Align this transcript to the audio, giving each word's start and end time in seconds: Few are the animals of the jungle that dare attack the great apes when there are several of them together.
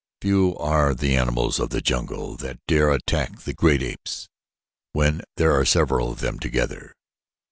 Few 0.19 0.57
are 0.57 0.95
the 0.95 1.15
animals 1.15 1.59
of 1.59 1.69
the 1.69 1.79
jungle 1.79 2.35
that 2.37 2.59
dare 2.67 2.89
attack 2.89 3.41
the 3.41 3.53
great 3.53 3.83
apes 3.83 4.27
when 4.93 5.21
there 5.37 5.51
are 5.51 5.63
several 5.63 6.11
of 6.11 6.21
them 6.21 6.39
together. 6.39 6.95